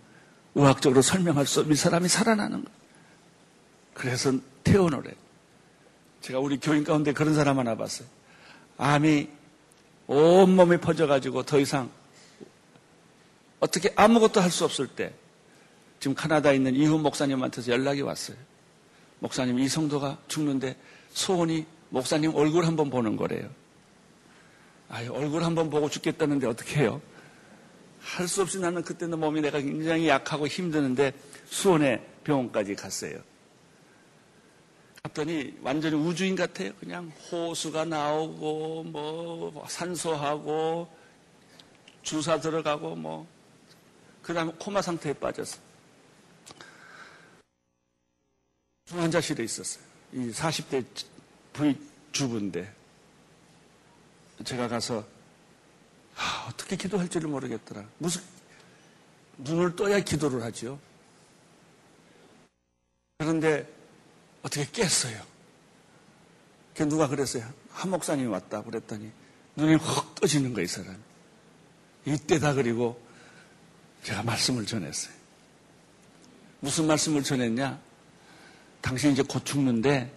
의학적으로 0.55 1.01
설명할 1.01 1.45
수 1.45 1.59
없는 1.61 1.75
사람이 1.75 2.07
살아나는 2.07 2.63
거예요. 2.63 2.77
그래서 3.93 4.33
태어노래. 4.63 5.11
제가 6.21 6.39
우리 6.39 6.57
교인 6.59 6.83
가운데 6.83 7.11
그런 7.11 7.35
사람 7.35 7.59
하나 7.59 7.75
봤어요. 7.75 8.07
암이 8.77 9.27
온몸에 10.07 10.77
퍼져가지고 10.77 11.43
더 11.43 11.59
이상 11.59 11.89
어떻게 13.59 13.91
아무것도 13.95 14.41
할 14.41 14.51
수 14.51 14.65
없을 14.65 14.87
때 14.87 15.13
지금 15.99 16.15
카나다에 16.15 16.55
있는 16.55 16.75
이후 16.75 16.97
목사님한테서 16.99 17.71
연락이 17.71 18.01
왔어요. 18.01 18.35
목사님 19.19 19.57
이 19.59 19.69
성도가 19.69 20.17
죽는데 20.27 20.75
소원이 21.13 21.65
목사님 21.89 22.35
얼굴 22.35 22.65
한번 22.65 22.89
보는 22.89 23.15
거래요. 23.15 23.49
아유 24.89 25.11
얼굴 25.13 25.43
한번 25.43 25.69
보고 25.69 25.89
죽겠다는데 25.89 26.45
어떻게 26.47 26.81
해요? 26.81 27.01
할 28.01 28.27
수 28.27 28.41
없이 28.41 28.59
나는 28.59 28.81
그때는 28.83 29.17
몸이 29.17 29.39
내가 29.39 29.61
굉장히 29.61 30.09
약하고 30.09 30.45
힘드는데 30.45 31.13
수원에 31.45 32.05
병원까지 32.25 32.75
갔어요. 32.75 33.17
갔더니 35.13 35.57
완전히 35.61 35.97
우주인 35.97 36.33
같아요. 36.33 36.73
그냥 36.75 37.09
호수가 37.09 37.83
나오고 37.83 38.83
뭐 38.85 39.65
산소하고 39.67 40.89
주사 42.01 42.39
들어가고 42.39 42.95
뭐 42.95 43.27
그다음에 44.21 44.53
코마 44.57 44.81
상태에 44.81 45.11
빠졌어. 45.11 45.59
중환자실에 48.85 49.43
있었어요. 49.43 49.83
이 50.13 50.31
40대 50.31 50.85
부의 51.51 51.77
주부인데 52.13 52.73
제가 54.45 54.69
가서 54.69 55.05
아, 56.15 56.47
어떻게 56.49 56.77
기도할 56.77 57.09
줄을 57.09 57.27
모르겠더라. 57.27 57.83
무슨 57.97 58.21
눈을 59.39 59.75
떠야 59.75 59.99
기도를 59.99 60.43
하죠. 60.43 60.79
그런데 63.17 63.82
어떻게 64.43 64.69
깼어요. 64.71 65.21
그 66.75 66.83
누가 66.87 67.07
그랬어요. 67.07 67.45
한 67.71 67.89
목사님이 67.89 68.27
왔다 68.27 68.61
그랬더니 68.61 69.11
눈이 69.55 69.75
확 69.75 70.15
떠지는 70.15 70.53
거예요, 70.53 70.65
이 70.65 70.67
사람. 70.67 70.95
이때다 72.05 72.53
그리고 72.53 73.01
제가 74.03 74.23
말씀을 74.23 74.65
전했어요. 74.65 75.13
무슨 76.59 76.87
말씀을 76.87 77.23
전했냐? 77.23 77.79
당신 78.81 79.11
이제 79.11 79.23
곧 79.23 79.45
죽는데 79.45 80.13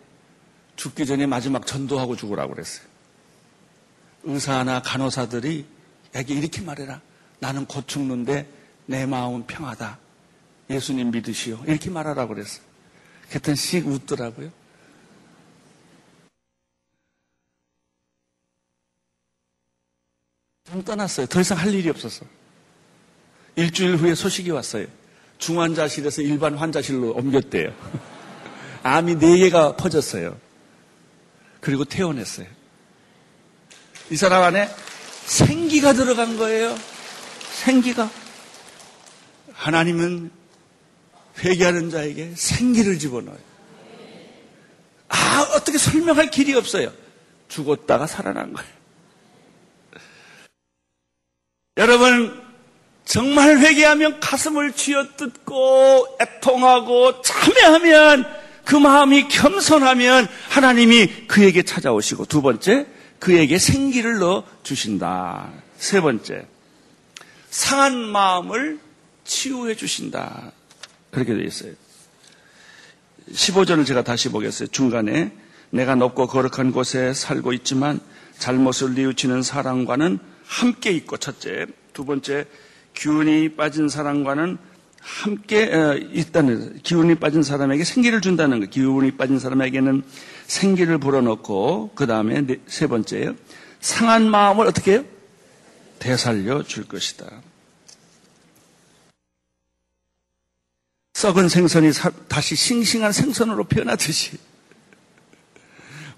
죽기 0.75 1.07
전에 1.07 1.27
마지막 1.27 1.67
전도하고 1.67 2.17
죽으라고 2.17 2.55
그랬어요. 2.55 2.87
의사나 4.25 4.83
간호사들이 4.83 5.67
에게 6.15 6.35
이렇게 6.35 6.63
말해라. 6.63 7.01
나는 7.39 7.67
곧 7.67 7.87
죽는데 7.87 8.49
내 8.87 9.07
마음은 9.07 9.47
평하다. 9.47 9.99
예수님 10.71 11.11
믿으시오. 11.11 11.63
이렇게 11.67 11.91
말하라고 11.91 12.35
그랬어요. 12.35 12.66
그랬더니 13.29 13.57
씩 13.57 13.87
웃더라고요. 13.87 14.51
좀 20.71 20.83
떠났어요. 20.83 21.27
더 21.27 21.41
이상 21.41 21.59
할 21.59 21.73
일이 21.73 21.89
없었어. 21.89 22.27
일주일 23.55 23.97
후에 23.97 24.15
소식이 24.15 24.51
왔어요. 24.51 24.87
중환자실에서 25.39 26.23
일반 26.23 26.57
환자실로 26.57 27.13
옮겼대요. 27.13 27.73
암이 28.83 29.19
네 29.19 29.39
개가 29.39 29.77
퍼졌어요. 29.77 30.39
그리고 31.61 31.85
퇴원했어요. 31.85 32.47
이 34.11 34.17
사람 34.17 34.43
안에 34.43 34.69
생기가 35.25 35.93
들어간 35.93 36.37
거예요. 36.37 36.77
생기가. 37.65 38.11
하나님은 39.53 40.31
회개하는 41.39 41.91
자에게 41.91 42.33
생기를 42.35 42.99
집어넣어요. 42.99 43.39
아, 45.09 45.49
어떻게 45.55 45.79
설명할 45.79 46.31
길이 46.31 46.55
없어요. 46.55 46.93
죽었다가 47.49 48.07
살아난 48.07 48.53
거예요. 48.53 48.71
여러분, 51.79 52.43
정말 53.05 53.59
회개하면 53.59 54.19
가슴을 54.21 54.73
쥐어뜯고 54.73 56.19
애통하고 56.21 57.23
참회하면 57.23 58.27
그 58.65 58.75
마음이 58.75 59.29
겸손하면 59.29 60.27
하나님이 60.49 61.27
그에게 61.29 61.63
찾아오시고 61.63 62.25
두 62.27 62.43
번째, 62.43 62.87
그에게 63.21 63.59
생기를 63.59 64.19
넣어 64.19 64.45
주신다. 64.65 65.53
세 65.79 66.01
번째, 66.01 66.47
상한 67.51 67.97
마음을 67.97 68.81
치유해 69.25 69.77
주신다. 69.77 70.53
그렇게 71.17 71.35
되어 71.35 71.45
있어요. 71.45 71.73
15절을 73.33 73.87
제가 73.87 74.05
다시 74.05 74.29
보겠어요. 74.29 74.69
중간에 74.69 75.33
내가 75.71 75.95
높고 75.95 76.27
거룩한 76.27 76.73
곳에 76.73 77.15
살고 77.15 77.55
있지만 77.55 78.01
잘못을 78.39 78.95
뉘우치는 78.95 79.43
사람과는 79.43 80.19
함께 80.45 80.91
있고 80.93 81.17
첫째, 81.17 81.65
두 81.95 82.05
번째 82.05 82.45
기운이 82.93 83.57
빠진 83.57 83.89
사람과는 83.89 84.59
함께 85.01 85.73
어, 85.73 85.95
있다는 85.95 86.81
기운이 86.83 87.15
빠진 87.15 87.43
사람에게 87.43 87.85
생기를 87.85 88.21
준다는 88.21 88.61
거. 88.61 88.67
기운이 88.67 89.13
빠진 89.13 89.39
사람에게는 89.39 90.03
생기를 90.47 90.99
불어넣고 90.99 91.93
그 91.95 92.07
다음에 92.07 92.43
네, 92.43 92.57
세 92.67 92.87
번째요. 92.87 93.35
상한 93.81 94.31
마음을 94.31 94.67
어떻게 94.67 94.93
해요? 94.93 95.05
되살려 95.99 96.63
줄 96.63 96.87
것이다. 96.87 97.27
썩은 101.17 101.49
생선이 101.49 101.93
다시 102.29 102.55
싱싱한 102.55 103.11
생선으로 103.11 103.65
변하듯이 103.65 104.37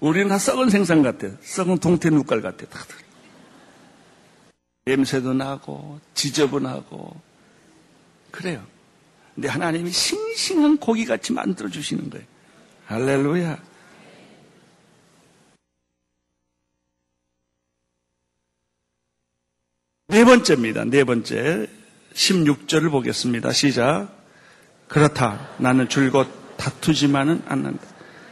우리는 0.01 0.27
다 0.27 0.37
썩은 0.37 0.69
생선 0.69 1.03
같아요. 1.03 1.37
썩은 1.41 1.77
동태 1.77 2.09
눈깔 2.09 2.41
같아요. 2.41 2.67
다들. 2.67 2.97
냄새도 4.83 5.33
나고 5.33 6.01
지저분하고 6.15 7.15
그래요. 8.29 8.67
근데 9.35 9.47
하나님이 9.47 9.89
싱싱한 9.89 10.79
고기같이 10.79 11.31
만들어 11.31 11.69
주시는 11.69 12.09
거예요. 12.09 12.25
할렐루야. 12.87 13.63
네 20.09 20.25
번째입니다. 20.25 20.83
네 20.83 21.05
번째. 21.05 21.69
16절을 22.13 22.91
보겠습니다. 22.91 23.53
시작. 23.53 24.18
그렇다. 24.89 25.49
나는 25.59 25.87
줄곧 25.87 26.27
다투지만은 26.57 27.43
않는다. 27.45 27.81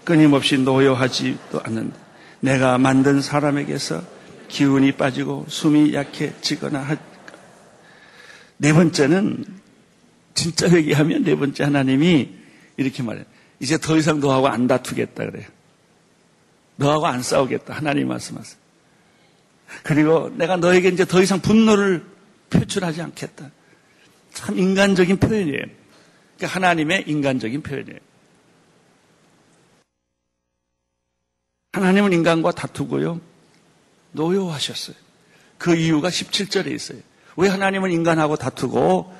끊임없이 0.04 0.58
노여하지도 0.58 1.62
않는다. 1.64 1.98
내가 2.42 2.78
만든 2.78 3.22
사람에게서 3.22 4.04
기운이 4.50 4.94
빠지고 4.94 5.46
숨이 5.48 5.94
약해지거나 5.94 6.80
할. 6.80 6.98
네 8.58 8.74
번째는 8.74 9.46
진짜 10.34 10.68
회개하면 10.68 11.24
네 11.24 11.36
번째 11.36 11.64
하나님이 11.64 12.30
이렇게 12.78 13.04
말해요. 13.04 13.26
이제 13.60 13.78
더 13.78 13.98
이상 13.98 14.20
너하고 14.20 14.48
안 14.48 14.68
다투겠다 14.68 15.26
그래요. 15.26 15.46
너하고 16.76 17.08
안 17.08 17.22
싸우겠다. 17.22 17.74
하나님 17.74 18.08
말씀하세요. 18.08 18.58
그리고 19.84 20.32
내가 20.36 20.58
너에게 20.58 20.90
이제 20.90 21.06
더 21.06 21.22
이상 21.22 21.40
분노를 21.40 22.04
표출하지 22.50 23.02
않겠다. 23.02 23.52
참 24.34 24.58
인간적인 24.58 25.18
표현이에요. 25.18 25.64
그러니까 26.38 26.56
하나님의 26.56 27.04
인간적인 27.08 27.64
표현이에요. 27.64 28.00
하나님은 31.74 32.14
인간과 32.14 32.52
다투고요. 32.52 33.20
노여하셨어요. 34.12 34.96
그 35.58 35.76
이유가 35.76 36.10
17절에 36.10 36.72
있어요. 36.72 37.00
왜 37.36 37.50
하나님은 37.50 37.92
인간하고 37.92 38.36
다투고 38.36 39.14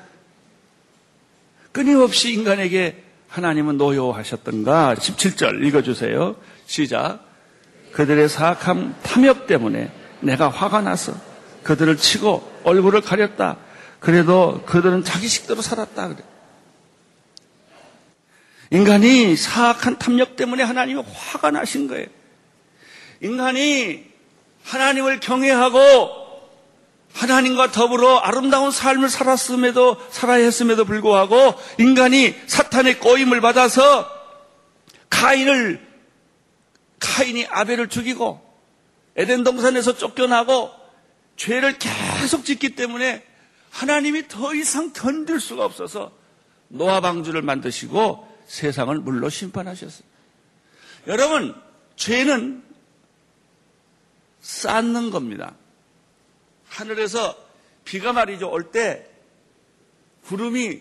끊임없이 1.72 2.32
인간에게 2.32 3.04
하나님은 3.28 3.76
노여하셨던가? 3.76 4.94
17절 4.94 5.64
읽어주세요. 5.66 6.36
시작. 6.66 7.20
그들의 7.92 8.28
사악함 8.28 8.94
탐욕 9.02 9.46
때문에 9.46 9.92
내가 10.20 10.48
화가 10.48 10.80
나서 10.80 11.14
그들을 11.62 11.96
치고 11.96 12.60
얼굴을 12.64 13.02
가렸다. 13.02 13.58
그래도 14.00 14.62
그들은 14.66 15.04
자기 15.04 15.28
식대로 15.28 15.62
살았다. 15.62 16.08
그래. 16.08 16.24
인간이 18.70 19.34
사악한 19.36 19.98
탐욕 19.98 20.36
때문에 20.36 20.62
하나님이 20.62 21.02
화가 21.12 21.50
나신 21.50 21.88
거예요. 21.88 22.06
인간이 23.20 24.04
하나님을 24.64 25.20
경외하고 25.20 26.28
하나님과 27.14 27.72
더불어 27.72 28.18
아름다운 28.18 28.70
삶을 28.70 29.08
살았음에도 29.08 29.96
살아야 30.10 30.44
했음에도 30.44 30.84
불구하고 30.84 31.54
인간이 31.78 32.34
사탄의 32.46 33.00
꼬임을 33.00 33.40
받아서 33.40 34.08
카인을 35.10 35.84
카인이 37.00 37.46
아벨을 37.46 37.88
죽이고 37.88 38.40
에덴 39.16 39.42
동산에서 39.42 39.96
쫓겨나고 39.96 40.70
죄를 41.36 41.78
계속 41.78 42.44
짓기 42.44 42.76
때문에 42.76 43.24
하나님이 43.70 44.28
더 44.28 44.54
이상 44.54 44.92
견딜 44.92 45.40
수가 45.40 45.64
없어서 45.64 46.12
노아 46.68 47.00
방주를 47.00 47.42
만드시고 47.42 48.28
세상을 48.48 48.98
물로 48.98 49.28
심판하셨어요. 49.28 50.02
여러분, 51.06 51.54
죄는 51.96 52.64
쌓는 54.40 55.10
겁니다. 55.10 55.54
하늘에서 56.68 57.36
비가 57.84 58.12
말이죠. 58.12 58.50
올 58.50 58.70
때 58.72 59.06
구름이 60.26 60.80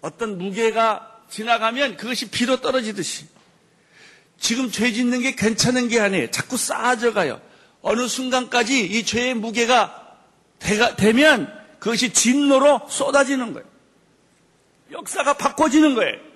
어떤 0.00 0.38
무게가 0.38 1.20
지나가면 1.30 1.96
그것이 1.96 2.30
비로 2.30 2.60
떨어지듯이 2.60 3.26
지금 4.38 4.70
죄 4.70 4.90
짓는 4.92 5.20
게 5.20 5.34
괜찮은 5.36 5.88
게 5.88 6.00
아니에요. 6.00 6.30
자꾸 6.30 6.56
쌓아져 6.56 7.12
가요. 7.12 7.40
어느 7.82 8.08
순간까지 8.08 8.84
이 8.84 9.04
죄의 9.04 9.34
무게가 9.34 10.16
되가, 10.58 10.96
되면 10.96 11.52
그것이 11.78 12.12
진노로 12.12 12.86
쏟아지는 12.88 13.52
거예요. 13.52 13.68
역사가 14.92 15.34
바꿔지는 15.34 15.94
거예요. 15.94 16.29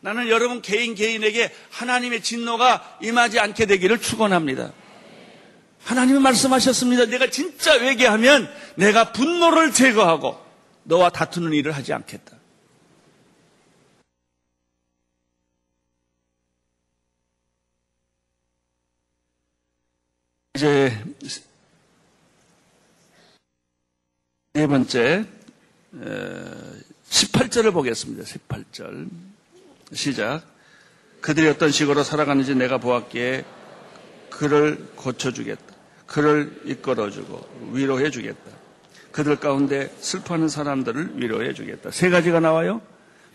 나는 0.00 0.28
여러분 0.28 0.62
개인 0.62 0.94
개인에게 0.94 1.54
하나님의 1.70 2.22
진노가 2.22 2.98
임하지 3.02 3.38
않게 3.38 3.66
되기를 3.66 4.00
축원합니다. 4.00 4.72
하나님이 5.84 6.18
말씀하셨습니다. 6.20 7.06
내가 7.06 7.28
진짜 7.30 7.78
회개하면 7.78 8.50
내가 8.76 9.12
분노를 9.12 9.72
제거하고 9.72 10.40
너와 10.84 11.10
다투는 11.10 11.52
일을 11.52 11.72
하지 11.72 11.92
않겠다. 11.92 12.38
이제 20.54 21.04
네 24.52 24.66
번째 24.66 25.24
18절을 27.08 27.72
보겠습니다. 27.72 28.24
18절 28.24 29.08
시작. 29.92 30.42
그들이 31.20 31.48
어떤 31.48 31.70
식으로 31.70 32.02
살아가는지 32.02 32.54
내가 32.54 32.78
보았기에 32.78 33.44
그를 34.30 34.86
고쳐주겠다. 34.96 35.62
그를 36.06 36.60
이끌어주고 36.64 37.70
위로해주겠다. 37.72 38.50
그들 39.12 39.36
가운데 39.36 39.92
슬퍼하는 39.98 40.48
사람들을 40.48 41.20
위로해주겠다. 41.20 41.90
세 41.90 42.10
가지가 42.10 42.40
나와요. 42.40 42.80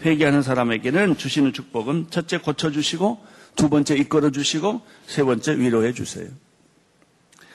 회개하는 0.03 0.41
사람에게는 0.41 1.17
주시는 1.17 1.53
축복은 1.53 2.07
첫째 2.09 2.37
고쳐주시고 2.37 3.25
두 3.55 3.69
번째 3.69 3.95
이끌어주시고 3.95 4.81
세 5.07 5.23
번째 5.23 5.57
위로해주세요. 5.57 6.29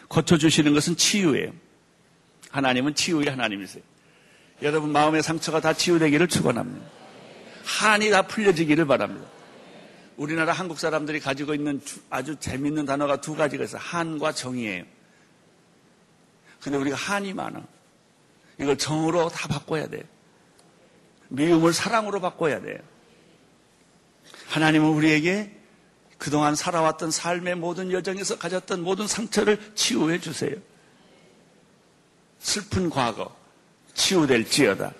고쳐주시는 0.08 0.74
것은 0.74 0.96
치유예요. 0.96 1.52
하나님은 2.50 2.94
치유의 2.94 3.26
하나님이세요. 3.26 3.82
여러분 4.62 4.90
마음의 4.92 5.22
상처가 5.22 5.60
다 5.60 5.72
치유되기를 5.72 6.28
축원합니다. 6.28 6.99
한이 7.78 8.10
다 8.10 8.22
풀려지기를 8.22 8.86
바랍니다. 8.86 9.26
우리나라 10.16 10.52
한국 10.52 10.78
사람들이 10.78 11.20
가지고 11.20 11.54
있는 11.54 11.80
아주 12.10 12.36
재밌는 12.36 12.84
단어가 12.84 13.20
두 13.20 13.36
가지가 13.36 13.64
있어요. 13.64 13.80
한과 13.80 14.32
정이에요. 14.32 14.84
근데 16.60 16.76
우리가 16.76 16.96
한이 16.96 17.32
많아. 17.32 17.62
이걸 18.58 18.76
정으로 18.76 19.28
다 19.28 19.48
바꿔야 19.48 19.86
돼요. 19.86 20.02
미움을 21.28 21.72
사랑으로 21.72 22.20
바꿔야 22.20 22.60
돼요. 22.60 22.78
하나님은 24.48 24.88
우리에게 24.88 25.56
그동안 26.18 26.54
살아왔던 26.54 27.10
삶의 27.10 27.54
모든 27.54 27.92
여정에서 27.92 28.36
가졌던 28.38 28.82
모든 28.82 29.06
상처를 29.06 29.74
치유해 29.74 30.20
주세요. 30.20 30.54
슬픈 32.40 32.90
과거, 32.90 33.34
치유될지어다. 33.94 34.92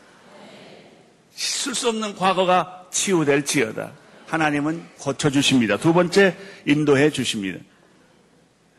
씻을 1.41 1.75
수 1.75 1.89
없는 1.89 2.17
과거가 2.17 2.89
치유될지어다. 2.91 3.93
하나님은 4.27 4.87
고쳐주십니다. 4.99 5.79
두 5.79 5.95
번째, 5.95 6.37
인도해 6.67 7.09
주십니다. 7.09 7.59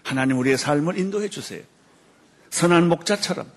하나님 0.04 0.38
우리의 0.38 0.60
삶을 0.60 1.00
인도해 1.00 1.28
주세요. 1.28 1.63
선한 2.52 2.88
목자처럼, 2.88 3.52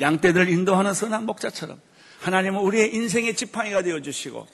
양떼들 0.00 0.48
인도하는 0.48 0.94
선한 0.94 1.26
목자처럼, 1.26 1.78
하나님은 2.20 2.60
우리의 2.60 2.94
인생의 2.94 3.36
지팡이가 3.36 3.82
되어 3.82 4.00
주시고, 4.00 4.48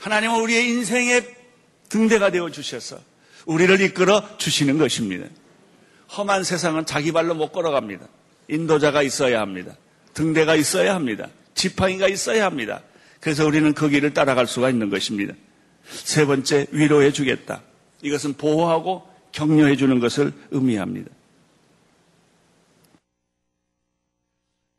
하나님은 0.00 0.38
우리의 0.42 0.68
인생의 0.68 1.34
등대가 1.88 2.30
되어 2.30 2.50
주셔서 2.50 2.98
우리를 3.46 3.80
이끌어 3.80 4.36
주시는 4.36 4.76
것입니다. 4.76 5.26
험한 6.14 6.44
세상은 6.44 6.84
자기 6.84 7.12
발로 7.12 7.34
못 7.34 7.50
걸어갑니다. 7.50 8.06
인도자가 8.48 9.02
있어야 9.02 9.40
합니다. 9.40 9.74
등대가 10.12 10.54
있어야 10.54 10.94
합니다. 10.94 11.30
지팡이가 11.54 12.08
있어야 12.08 12.44
합니다. 12.44 12.82
그래서 13.20 13.46
우리는 13.46 13.72
그 13.72 13.88
길을 13.88 14.12
따라갈 14.14 14.46
수가 14.46 14.70
있는 14.70 14.90
것입니다. 14.90 15.34
세 15.88 16.26
번째, 16.26 16.66
위로해 16.70 17.12
주겠다. 17.12 17.62
이것은 18.02 18.34
보호하고 18.34 19.08
격려해 19.32 19.76
주는 19.76 19.98
것을 19.98 20.32
의미합니다. 20.50 21.10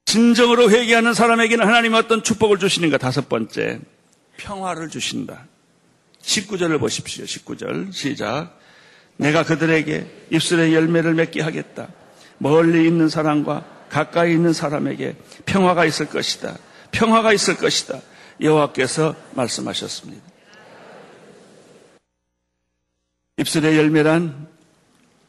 진정으로 0.05 0.69
회개하는 0.69 1.13
사람에게는 1.13 1.65
하나님은 1.65 1.99
어떤 1.99 2.23
축복을 2.23 2.57
주시는 2.59 2.89
가? 2.89 2.97
다섯 2.97 3.27
번째, 3.27 3.79
평화를 4.37 4.89
주신다. 4.89 5.47
19절을 6.21 6.79
보십시오. 6.79 7.25
19절. 7.25 7.91
시작. 7.91 8.57
내가 9.17 9.43
그들에게 9.43 10.27
입술의 10.31 10.73
열매를 10.73 11.13
맺게 11.13 11.41
하겠다. 11.41 11.89
멀리 12.37 12.85
있는 12.85 13.09
사람과 13.09 13.65
가까이 13.95 14.33
있는 14.33 14.51
사람에게 14.51 15.15
평화가 15.45 15.85
있을 15.85 16.09
것이다. 16.09 16.57
평화가 16.91 17.31
있을 17.31 17.55
것이다. 17.55 18.01
여호와께서 18.41 19.15
말씀하셨습니다. 19.35 20.21
입술의 23.37 23.77
열매란 23.77 24.49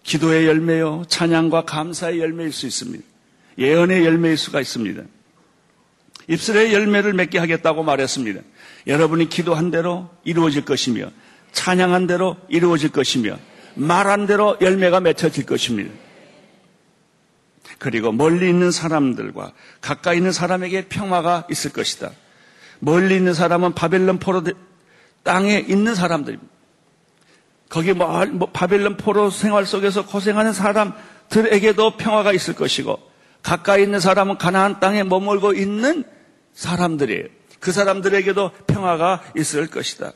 기도의 0.03 0.49
열매요, 0.49 1.05
찬양과 1.07 1.65
감사의 1.65 2.19
열매일 2.19 2.53
수 2.53 2.67
있습니다. 2.67 3.05
예언의 3.57 4.05
열매일 4.05 4.37
수가 4.37 4.61
있습니다. 4.61 5.01
입술의 6.27 6.75
열매를 6.75 7.13
맺게 7.13 7.39
하겠다고 7.39 7.85
말했습니다. 7.85 8.41
여러분이 8.89 9.29
기도한 9.29 9.71
대로 9.71 10.11
이루어질 10.25 10.65
것이며, 10.65 11.13
찬양한 11.53 12.09
대로 12.09 12.37
이루어질 12.49 12.91
것이며, 12.91 13.39
말한 13.77 14.27
대로 14.27 14.57
열매가 14.61 14.99
맺혀질 14.99 15.47
것입니다. 15.47 16.06
그리고 17.79 18.13
멀리 18.13 18.49
있는 18.49 18.71
사람들과 18.71 19.53
가까이 19.81 20.17
있는 20.17 20.33
사람에게 20.33 20.89
평화가 20.89 21.47
있을 21.51 21.73
것이다. 21.73 22.11
멀리 22.79 23.17
있는 23.17 23.35
사람은 23.35 23.75
바벨론 23.75 24.19
포로 24.19 24.43
땅에 25.23 25.65
있는 25.69 25.95
사람들입니다. 25.95 26.53
거기 27.69 27.95
바벨론 28.53 28.97
포로 28.97 29.31
생활 29.31 29.67
속에서 29.67 30.07
고생하는 30.07 30.53
사람들에게도 30.53 31.97
평화가 31.97 32.33
있을 32.33 32.55
것이고 32.55 32.99
가까이 33.43 33.83
있는 33.83 34.01
사람은 34.01 34.39
가나안 34.39 34.81
땅에 34.81 35.03
머물고 35.03 35.53
있는 35.53 36.05
사람들이에요. 36.55 37.25
그 37.61 37.73
사람들에게도 37.73 38.51
평화가 38.67 39.23
있을 39.37 39.67
것이다. 39.67 40.13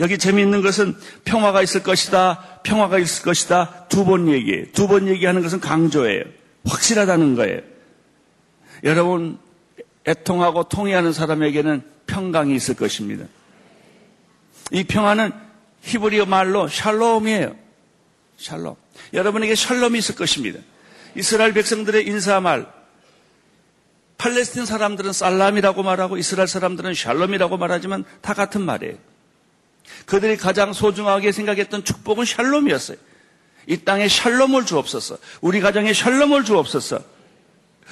여기 0.00 0.18
재미있는 0.18 0.62
것은 0.62 0.96
평화가 1.24 1.62
있을 1.62 1.82
것이다. 1.82 2.60
평화가 2.62 2.98
있을 2.98 3.24
것이다. 3.24 3.86
두 3.88 4.04
번 4.04 4.28
얘기해요. 4.28 4.66
두번 4.72 5.08
얘기하는 5.08 5.42
것은 5.42 5.60
강조예요. 5.60 6.24
확실하다는 6.64 7.34
거예요. 7.34 7.60
여러분, 8.84 9.38
애통하고 10.06 10.64
통해하는 10.64 11.12
사람에게는 11.12 11.82
평강이 12.06 12.54
있을 12.54 12.74
것입니다. 12.74 13.26
이 14.70 14.84
평화는 14.84 15.32
히브리어 15.82 16.26
말로 16.26 16.68
샬롬이에요. 16.68 17.56
샬롬. 18.36 18.76
여러분에게 19.12 19.54
샬롬이 19.54 19.98
있을 19.98 20.14
것입니다. 20.14 20.60
이스라엘 21.14 21.52
백성들의 21.52 22.06
인사말, 22.06 22.66
팔레스틴 24.18 24.66
사람들은 24.66 25.12
살람이라고 25.12 25.82
말하고 25.82 26.16
이스라엘 26.16 26.48
사람들은 26.48 26.94
샬롬이라고 26.94 27.56
말하지만 27.56 28.04
다 28.20 28.34
같은 28.34 28.62
말이에요. 28.62 28.96
그들이 30.06 30.36
가장 30.36 30.72
소중하게 30.72 31.32
생각했던 31.32 31.84
축복은 31.84 32.24
샬롬이었어요. 32.24 32.96
이 33.66 33.78
땅에 33.78 34.08
샬롬을 34.08 34.66
주옵소서. 34.66 35.18
우리 35.40 35.60
가정에 35.60 35.92
샬롬을 35.92 36.44
주옵소서. 36.44 37.00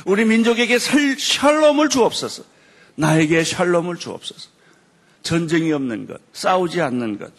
우리 0.07 0.25
민족에게 0.25 0.79
샬롬을 0.79 1.89
주옵소서. 1.89 2.45
나에게 2.95 3.45
샬롬을 3.45 3.97
주옵소서. 3.97 4.51
전쟁이 5.23 5.73
없는 5.73 6.07
것, 6.07 6.21
싸우지 6.33 6.81
않는 6.81 7.19
것, 7.19 7.33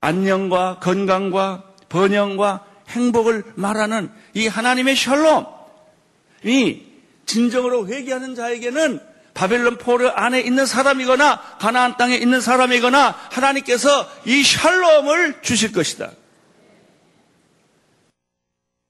안녕과 0.00 0.80
건강과 0.80 1.74
번영과 1.88 2.66
행복을 2.88 3.44
말하는 3.54 4.10
이 4.34 4.46
하나님의 4.46 4.96
샬롬이 4.96 6.84
진정으로 7.26 7.86
회개하는 7.88 8.34
자에게는 8.34 9.00
바벨론 9.34 9.78
포르 9.78 10.08
안에 10.08 10.40
있는 10.40 10.64
사람이거나 10.64 11.58
가나안 11.58 11.96
땅에 11.96 12.16
있는 12.16 12.40
사람이거나 12.40 13.10
하나님께서 13.32 14.08
이 14.24 14.42
샬롬을 14.42 15.42
주실 15.42 15.72
것이다. 15.72 16.12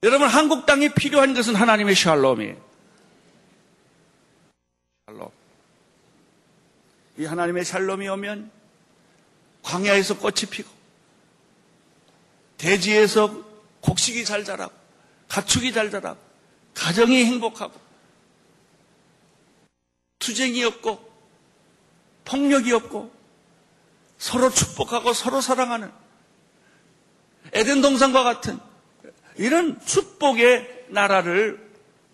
여러분 0.02 0.28
한국 0.28 0.66
땅에 0.66 0.92
필요한 0.92 1.32
것은 1.32 1.54
하나님의 1.54 1.94
샬롬이에요. 1.94 2.56
샬롬. 5.06 5.28
이 7.16 7.24
하나님의 7.24 7.64
샬롬이 7.64 8.06
오면 8.08 8.50
광야에서 9.62 10.18
꽃이 10.18 10.50
피고 10.50 10.68
대지에서 12.58 13.44
곡식이 13.80 14.24
잘 14.24 14.44
자라고, 14.44 14.72
가축이 15.28 15.72
잘 15.72 15.90
자라고, 15.90 16.18
가정이 16.72 17.24
행복하고, 17.24 17.78
투쟁이 20.24 20.64
없고, 20.64 20.98
폭력이 22.24 22.72
없고, 22.72 23.12
서로 24.16 24.48
축복하고 24.48 25.12
서로 25.12 25.42
사랑하는 25.42 25.92
에덴 27.52 27.82
동산과 27.82 28.24
같은 28.24 28.58
이런 29.36 29.78
축복의 29.84 30.86
나라를 30.88 31.62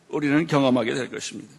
우리는 0.09 0.47
경험하게 0.49 0.95
될 0.95 1.09
것입니다. 1.09 1.55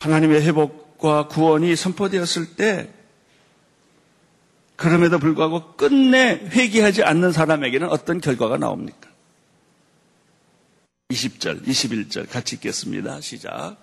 하나님의 0.00 0.42
회복과 0.42 1.28
구원이 1.28 1.74
선포되었을 1.74 2.56
때 2.56 2.92
그럼에도 4.76 5.18
불구하고 5.18 5.76
끝내 5.76 6.32
회개하지 6.34 7.02
않는 7.02 7.32
사람에게는 7.32 7.88
어떤 7.88 8.20
결과가 8.20 8.58
나옵니까? 8.58 9.13
20절, 11.14 11.66
21절 11.66 12.30
같이 12.30 12.56
읽겠습니다. 12.56 13.20
시작. 13.20 13.76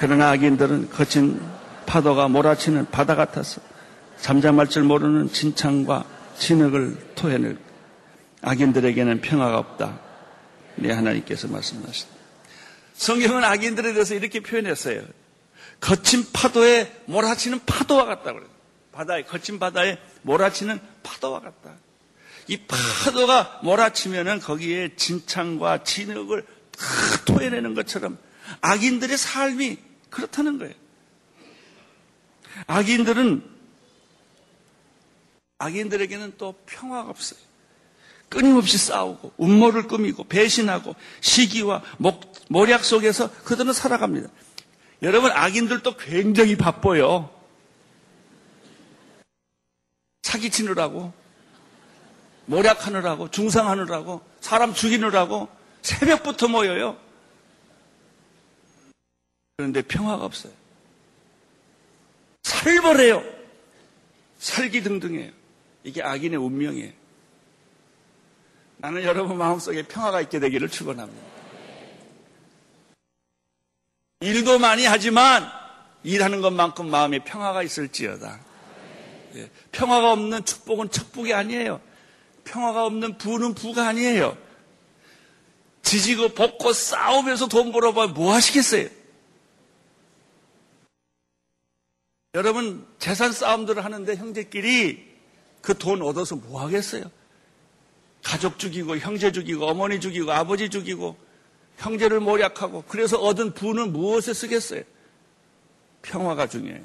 그러나 0.00 0.30
악인들은 0.30 0.90
거친 0.90 1.40
파도가 1.84 2.28
몰아치는 2.28 2.90
바다 2.90 3.14
같아서 3.14 3.60
잠잠할 4.20 4.68
줄 4.68 4.84
모르는 4.84 5.30
진창과 5.30 6.04
진흙을 6.38 7.14
토해낼 7.14 7.58
악인들에게는 8.42 9.20
평화가 9.20 9.58
없다. 9.58 10.00
네 10.76 10.90
하나님께서 10.92 11.48
말씀하셨다. 11.48 12.14
성경은 12.94 13.44
악인들에 13.44 13.92
대해서 13.92 14.14
이렇게 14.14 14.40
표현했어요. 14.40 15.02
거친 15.80 16.24
파도에 16.32 17.02
몰아치는 17.06 17.60
파도와 17.66 18.06
같다. 18.06 18.32
바다에 18.92 19.22
거친 19.22 19.58
바다에 19.58 19.98
몰아치는 20.22 20.80
파도와 21.02 21.40
같다. 21.40 21.74
이 22.48 22.58
파도가 22.58 23.60
몰아치면은 23.62 24.40
거기에 24.40 24.94
진창과 24.96 25.84
진흙을 25.84 26.42
다 26.42 26.84
토해내는 27.24 27.74
것처럼 27.74 28.18
악인들의 28.60 29.16
삶이 29.16 29.78
그렇다는 30.10 30.58
거예요. 30.58 30.74
악인들은 32.66 33.42
악인들에게는 35.58 36.34
또 36.38 36.54
평화가 36.66 37.10
없어요. 37.10 37.40
끊임없이 38.28 38.76
싸우고 38.78 39.34
음모를 39.40 39.86
꾸미고 39.86 40.24
배신하고 40.24 40.94
시기와 41.20 41.82
목, 41.98 42.32
모략 42.48 42.84
속에서 42.84 43.30
그들은 43.44 43.72
살아갑니다. 43.72 44.28
여러분 45.02 45.30
악인들도 45.30 45.96
굉장히 45.96 46.56
바빠요. 46.56 47.30
사기치느라고 50.22 51.12
모략하느라고 52.46 53.30
중상하느라고 53.30 54.22
사람 54.40 54.72
죽이느라고 54.72 55.48
새벽부터 55.82 56.48
모여요. 56.48 56.96
그런데 59.56 59.82
평화가 59.82 60.24
없어요. 60.24 60.52
살벌해요. 62.42 63.24
살기 64.38 64.82
등등해요. 64.82 65.32
이게 65.84 66.02
악인의 66.02 66.38
운명이에요. 66.38 66.92
나는 68.78 69.02
여러분 69.02 69.38
마음속에 69.38 69.82
평화가 69.82 70.20
있게 70.22 70.38
되기를 70.38 70.68
축원합니다. 70.68 71.26
일도 74.20 74.58
많이 74.58 74.84
하지만 74.84 75.48
일하는 76.02 76.40
것만큼 76.40 76.90
마음에 76.90 77.18
평화가 77.20 77.62
있을지어다. 77.62 78.40
예, 79.36 79.50
평화가 79.72 80.12
없는 80.12 80.44
축복은 80.44 80.90
축복이 80.90 81.32
아니에요. 81.34 81.80
평화가 82.46 82.86
없는 82.86 83.18
부는 83.18 83.54
부가 83.54 83.88
아니에요. 83.88 84.36
지지고 85.82 86.30
볶고 86.30 86.72
싸우면서 86.72 87.48
돈 87.48 87.70
벌어봐 87.72 88.08
뭐 88.08 88.32
하시겠어요? 88.34 88.88
여러분 92.34 92.86
재산 92.98 93.32
싸움들을 93.32 93.84
하는데 93.84 94.16
형제끼리 94.16 95.14
그 95.62 95.74
돈 95.74 96.02
얻어서 96.02 96.36
뭐 96.36 96.62
하겠어요? 96.62 97.04
가족 98.22 98.58
죽이고 98.58 98.98
형제 98.98 99.32
죽이고 99.32 99.66
어머니 99.66 100.00
죽이고 100.00 100.32
아버지 100.32 100.68
죽이고 100.68 101.16
형제를 101.78 102.20
모략하고 102.20 102.84
그래서 102.88 103.18
얻은 103.18 103.54
부는 103.54 103.92
무엇에 103.92 104.32
쓰겠어요? 104.32 104.82
평화가 106.02 106.48
중요해요. 106.48 106.84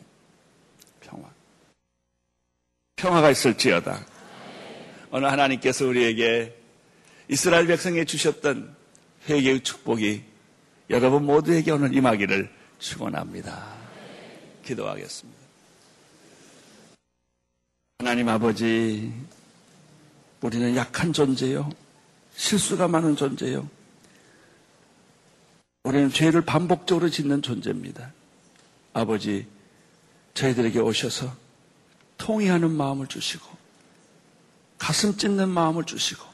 평화. 0.99 1.29
평화가 2.95 3.29
있을지어다. 3.31 4.05
어느 5.11 5.25
하나님께서 5.25 5.85
우리에게 5.85 6.57
이스라엘 7.27 7.67
백성에 7.67 8.05
주셨던 8.05 8.75
회개의 9.29 9.61
축복이 9.61 10.23
여러분 10.89 11.25
모두에게 11.25 11.71
오늘 11.71 11.93
임하기를 11.93 12.49
축원합니다. 12.79 13.75
기도하겠습니다. 14.65 15.39
하나님 17.99 18.29
아버지, 18.29 19.13
우리는 20.41 20.75
약한 20.75 21.13
존재요. 21.13 21.69
실수가 22.35 22.87
많은 22.87 23.15
존재요. 23.15 23.69
우리는 25.83 26.09
죄를 26.09 26.41
반복적으로 26.41 27.09
짓는 27.09 27.41
존재입니다. 27.41 28.13
아버지, 28.93 29.45
저희들에게 30.33 30.79
오셔서 30.79 31.35
통의하는 32.17 32.71
마음을 32.71 33.07
주시고, 33.07 33.50
가슴 34.81 35.15
찢는 35.15 35.47
마음을 35.49 35.83
주시고, 35.83 36.25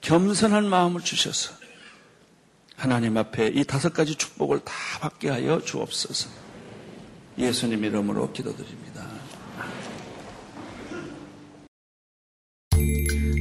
겸손한 0.00 0.68
마음을 0.68 1.00
주셔서, 1.00 1.52
하나님 2.76 3.16
앞에 3.16 3.48
이 3.48 3.64
다섯 3.64 3.92
가지 3.92 4.14
축복을 4.14 4.60
다 4.60 4.72
받게 5.00 5.30
하여 5.30 5.60
주옵소서. 5.60 6.28
예수님 7.36 7.82
이름으로 7.82 8.32
기도드립니다. 8.32 9.04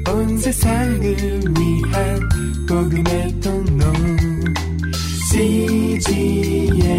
온 0.09 0.37
세상을 0.39 1.01
위한 1.03 2.29
복음의 2.67 3.39
통로 3.41 3.93
CGM 5.29 6.95